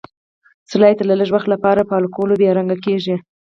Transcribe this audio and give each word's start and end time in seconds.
سلایډ 0.69 0.97
د 1.07 1.09
لږ 1.19 1.29
وخت 1.35 1.47
لپاره 1.53 1.81
په 1.89 1.93
الکولو 1.99 2.33
بې 2.39 2.49
رنګ 2.57 2.71
کیږي. 2.85 3.15